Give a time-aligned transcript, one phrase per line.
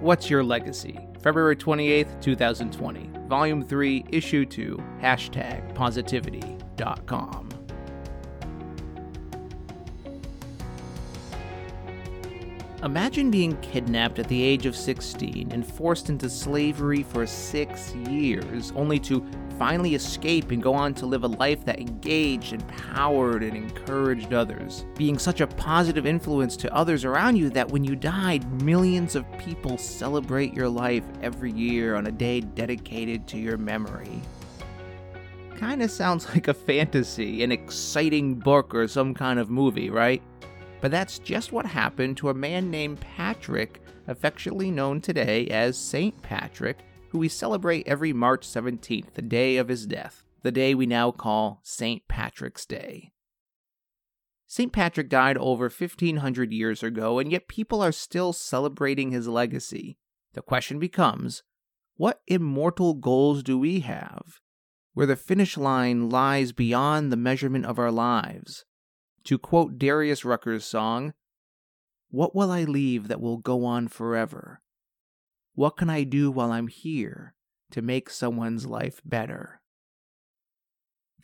[0.00, 0.98] What's Your Legacy?
[1.22, 3.10] February 28th, 2020.
[3.28, 7.45] Volume 3, Issue 2, hashtag positivity.com.
[12.82, 18.70] Imagine being kidnapped at the age of 16 and forced into slavery for six years,
[18.76, 19.26] only to
[19.58, 24.84] finally escape and go on to live a life that engaged, empowered, and encouraged others.
[24.94, 29.24] Being such a positive influence to others around you that when you died, millions of
[29.38, 34.20] people celebrate your life every year on a day dedicated to your memory.
[35.58, 40.22] Kinda sounds like a fantasy, an exciting book, or some kind of movie, right?
[40.86, 46.22] But that's just what happened to a man named Patrick, affectionately known today as St.
[46.22, 50.86] Patrick, who we celebrate every March 17th, the day of his death, the day we
[50.86, 52.06] now call St.
[52.06, 53.10] Patrick's Day.
[54.46, 54.72] St.
[54.72, 59.98] Patrick died over 1500 years ago, and yet people are still celebrating his legacy.
[60.34, 61.42] The question becomes
[61.96, 64.38] what immortal goals do we have?
[64.94, 68.64] Where the finish line lies beyond the measurement of our lives,
[69.26, 71.12] to quote Darius Rucker's song,
[72.10, 74.62] What will I leave that will go on forever?
[75.54, 77.34] What can I do while I'm here
[77.72, 79.60] to make someone's life better?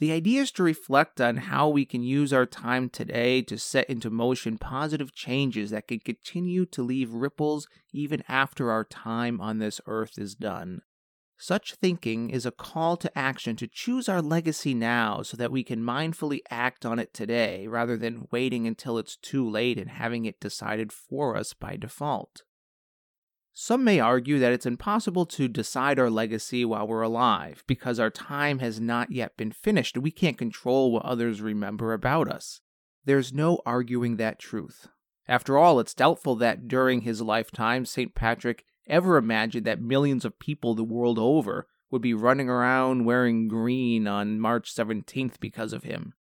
[0.01, 3.89] The idea is to reflect on how we can use our time today to set
[3.89, 9.59] into motion positive changes that can continue to leave ripples even after our time on
[9.59, 10.83] this earth is done.
[11.43, 15.65] Such thinking is a call to action to choose our legacy now so that we
[15.65, 20.25] can mindfully act on it today rather than waiting until it's too late and having
[20.25, 22.43] it decided for us by default.
[23.53, 28.09] Some may argue that it's impossible to decide our legacy while we're alive because our
[28.09, 32.61] time has not yet been finished and we can't control what others remember about us.
[33.05, 34.87] There's no arguing that truth.
[35.27, 38.15] After all, it's doubtful that during his lifetime, St.
[38.15, 43.49] Patrick ever imagined that millions of people the world over would be running around wearing
[43.49, 46.15] green on March 17th because of him.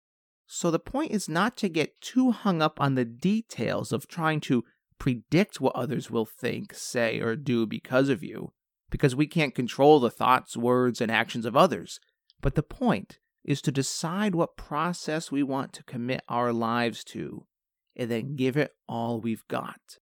[0.46, 4.40] So the point is not to get too hung up on the details of trying
[4.40, 4.64] to
[4.98, 8.52] predict what others will think, say, or do because of you,
[8.90, 12.00] because we can't control the thoughts, words, and actions of others.
[12.40, 17.46] But the point is to decide what process we want to commit our lives to,
[17.94, 19.98] and then give it all we've got.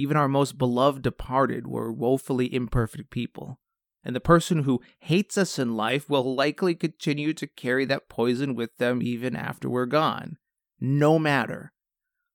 [0.00, 3.60] Even our most beloved departed were woefully imperfect people,
[4.02, 8.54] and the person who hates us in life will likely continue to carry that poison
[8.54, 10.38] with them even after we're gone.
[10.80, 11.74] No matter.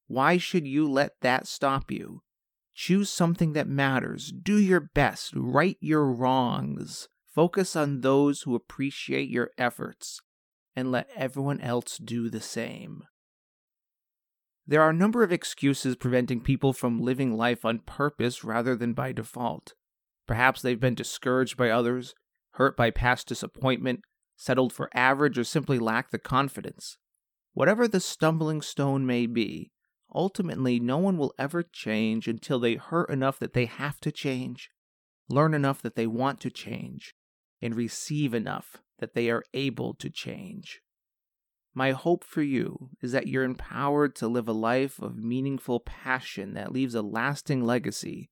[0.06, 2.22] Why should you let that stop you?
[2.76, 4.32] Choose something that matters.
[4.32, 5.34] Do your best.
[5.36, 7.10] Right your wrongs.
[7.34, 10.22] Focus on those who appreciate your efforts,
[10.76, 13.06] and let everyone else do the same.
[14.68, 18.94] There are a number of excuses preventing people from living life on purpose rather than
[18.94, 19.74] by default.
[20.28, 22.16] Perhaps they've been discouraged by others,
[22.54, 24.02] hurt by past disappointment,
[24.36, 26.98] settled for average, or simply lack the confidence.
[27.54, 29.72] Whatever the stumbling stone may be,
[30.14, 34.70] ultimately no one will ever change until they hurt enough that they have to change,
[35.30, 37.14] learn enough that they want to change,
[37.62, 40.82] and receive enough that they are able to change.
[41.78, 46.54] My hope for you is that you're empowered to live a life of meaningful passion
[46.54, 48.30] that leaves a lasting legacy,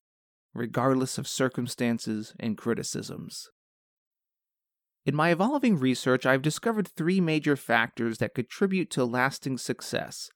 [0.54, 3.50] regardless of circumstances and criticisms.
[5.06, 10.30] In my evolving research, I've discovered three major factors that contribute to lasting success.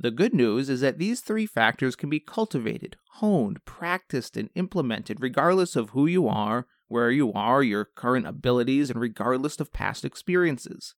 [0.00, 5.18] The good news is that these three factors can be cultivated, honed, practiced, and implemented
[5.20, 10.04] regardless of who you are, where you are, your current abilities, and regardless of past
[10.04, 10.96] experiences.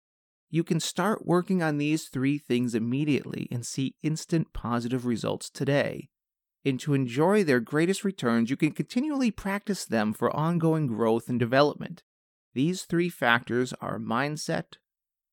[0.55, 6.11] You can start working on these three things immediately and see instant positive results today.
[6.63, 11.41] And to enjoy their greatest returns, you can continually practice them for ongoing growth and
[11.41, 12.03] development.
[12.53, 14.75] These three factors are mindset,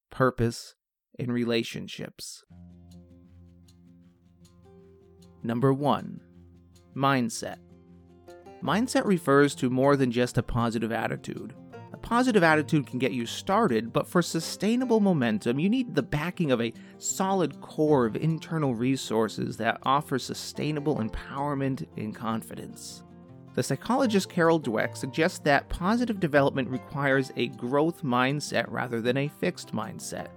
[0.10, 0.76] purpose,
[1.20, 2.46] and relationships.
[5.44, 6.22] Number 1
[6.96, 7.58] Mindset.
[8.64, 11.54] Mindset refers to more than just a positive attitude.
[12.10, 16.60] Positive attitude can get you started, but for sustainable momentum, you need the backing of
[16.60, 23.04] a solid core of internal resources that offer sustainable empowerment and confidence.
[23.54, 29.28] The psychologist Carol Dweck suggests that positive development requires a growth mindset rather than a
[29.28, 30.30] fixed mindset.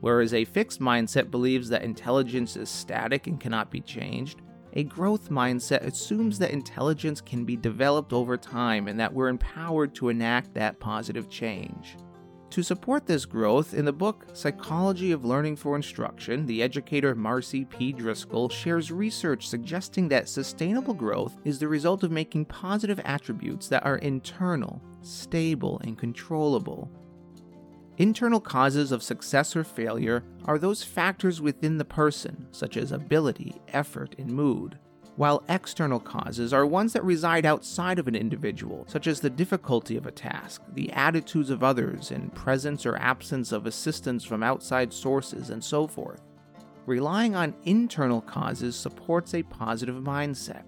[0.00, 4.42] Whereas a fixed mindset believes that intelligence is static and cannot be changed,
[4.76, 9.94] a growth mindset assumes that intelligence can be developed over time and that we're empowered
[9.94, 11.96] to enact that positive change.
[12.50, 17.64] To support this growth, in the book Psychology of Learning for Instruction, the educator Marcy
[17.64, 17.90] P.
[17.90, 23.84] Driscoll shares research suggesting that sustainable growth is the result of making positive attributes that
[23.84, 26.90] are internal, stable, and controllable.
[27.98, 33.54] Internal causes of success or failure are those factors within the person, such as ability,
[33.72, 34.78] effort, and mood
[35.16, 39.96] while external causes are ones that reside outside of an individual, such as the difficulty
[39.96, 44.92] of a task, the attitudes of others, and presence or absence of assistance from outside
[44.92, 46.20] sources, and so forth.
[46.84, 50.64] Relying on internal causes supports a positive mindset.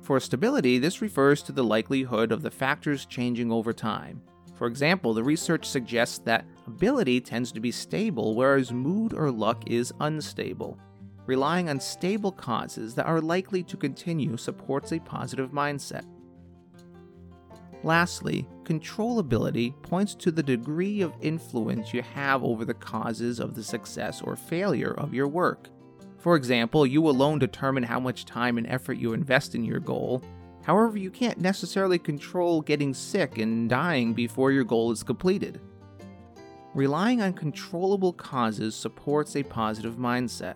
[0.00, 4.22] For stability, this refers to the likelihood of the factors changing over time.
[4.54, 9.64] For example, the research suggests that ability tends to be stable, whereas mood or luck
[9.68, 10.78] is unstable.
[11.26, 16.04] Relying on stable causes that are likely to continue supports a positive mindset.
[17.82, 23.62] Lastly, controllability points to the degree of influence you have over the causes of the
[23.62, 25.68] success or failure of your work.
[26.18, 30.22] For example, you alone determine how much time and effort you invest in your goal.
[30.64, 35.60] However, you can't necessarily control getting sick and dying before your goal is completed.
[36.74, 40.54] Relying on controllable causes supports a positive mindset.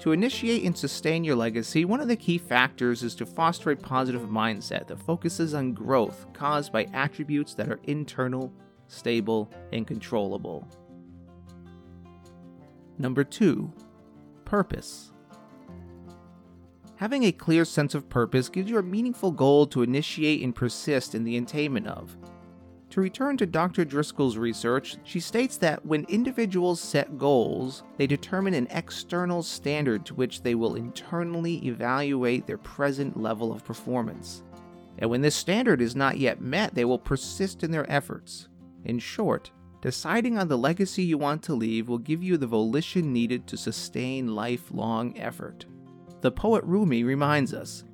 [0.00, 3.76] To initiate and sustain your legacy, one of the key factors is to foster a
[3.76, 8.52] positive mindset that focuses on growth caused by attributes that are internal,
[8.88, 10.66] stable, and controllable.
[12.98, 13.72] Number two,
[14.44, 15.11] purpose.
[17.02, 21.16] Having a clear sense of purpose gives you a meaningful goal to initiate and persist
[21.16, 22.16] in the attainment of.
[22.90, 23.84] To return to Dr.
[23.84, 30.14] Driscoll's research, she states that when individuals set goals, they determine an external standard to
[30.14, 34.44] which they will internally evaluate their present level of performance.
[34.98, 38.46] And when this standard is not yet met, they will persist in their efforts.
[38.84, 39.50] In short,
[39.80, 43.56] deciding on the legacy you want to leave will give you the volition needed to
[43.56, 45.66] sustain lifelong effort.
[46.22, 47.84] The poet Rumi reminds us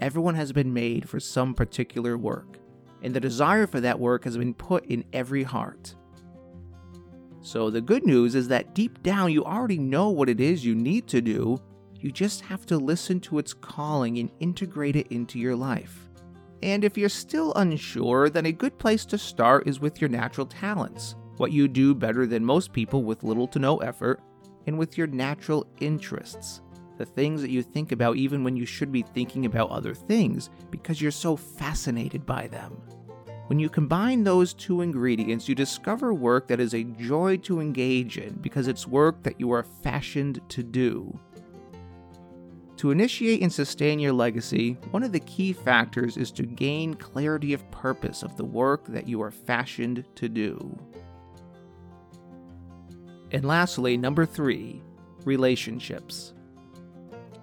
[0.00, 2.58] Everyone has been made for some particular work
[3.02, 5.94] and the desire for that work has been put in every heart.
[7.40, 10.74] So, the good news is that deep down you already know what it is you
[10.74, 11.62] need to do,
[11.94, 16.08] you just have to listen to its calling and integrate it into your life.
[16.62, 20.46] And if you're still unsure, then a good place to start is with your natural
[20.46, 24.20] talents, what you do better than most people with little to no effort,
[24.66, 26.62] and with your natural interests
[26.98, 30.50] the things that you think about even when you should be thinking about other things
[30.70, 32.80] because you're so fascinated by them.
[33.48, 38.18] When you combine those two ingredients, you discover work that is a joy to engage
[38.18, 41.18] in because it's work that you are fashioned to do.
[42.78, 47.52] To initiate and sustain your legacy, one of the key factors is to gain clarity
[47.52, 50.76] of purpose of the work that you are fashioned to do.
[53.30, 54.82] And lastly, number three,
[55.24, 56.34] relationships.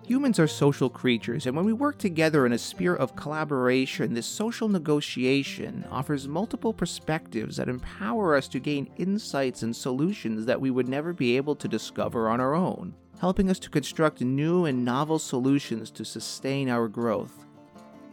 [0.05, 4.25] Humans are social creatures, and when we work together in a spirit of collaboration, this
[4.25, 10.71] social negotiation offers multiple perspectives that empower us to gain insights and solutions that we
[10.71, 14.83] would never be able to discover on our own, helping us to construct new and
[14.83, 17.45] novel solutions to sustain our growth.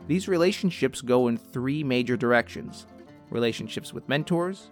[0.06, 2.86] These relationships go in three major directions
[3.30, 4.70] relationships with mentors,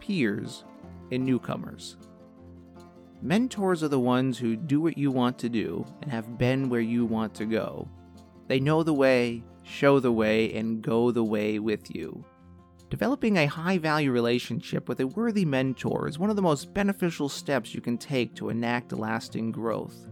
[0.00, 0.64] peers,
[1.12, 1.96] and newcomers.
[3.20, 6.80] Mentors are the ones who do what you want to do and have been where
[6.80, 7.88] you want to go.
[8.46, 12.24] They know the way, show the way, and go the way with you.
[12.90, 17.28] Developing a high value relationship with a worthy mentor is one of the most beneficial
[17.28, 20.06] steps you can take to enact lasting growth.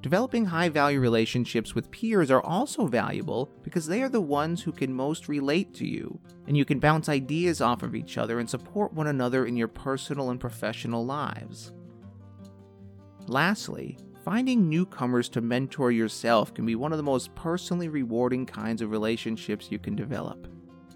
[0.00, 4.70] Developing high value relationships with peers are also valuable because they are the ones who
[4.70, 8.48] can most relate to you, and you can bounce ideas off of each other and
[8.48, 11.72] support one another in your personal and professional lives.
[13.28, 18.82] Lastly, finding newcomers to mentor yourself can be one of the most personally rewarding kinds
[18.82, 20.46] of relationships you can develop.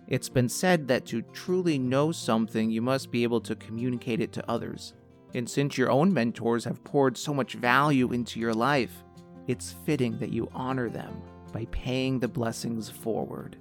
[0.06, 4.32] It's been said that to truly know something, you must be able to communicate it
[4.32, 4.94] to others.
[5.34, 9.04] And since your own mentors have poured so much value into your life,
[9.46, 11.22] it's fitting that you honor them
[11.52, 13.56] by paying the blessings forward.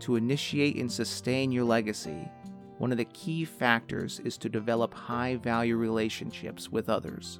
[0.00, 2.28] To initiate and sustain your legacy,
[2.82, 7.38] one of the key factors is to develop high value relationships with others.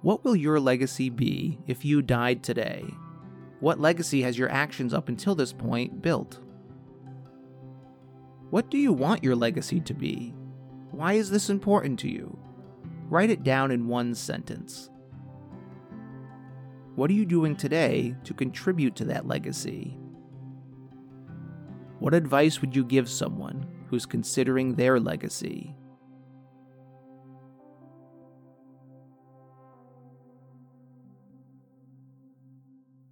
[0.00, 2.84] What will your legacy be if you died today?
[3.58, 6.38] What legacy has your actions up until this point built?
[8.50, 10.32] What do you want your legacy to be?
[10.92, 12.38] Why is this important to you?
[13.08, 14.91] Write it down in one sentence.
[16.94, 19.96] What are you doing today to contribute to that legacy?
[22.00, 25.74] What advice would you give someone who's considering their legacy?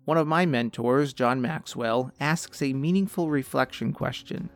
[0.05, 4.51] One of my mentors, John Maxwell, asks a meaningful reflection question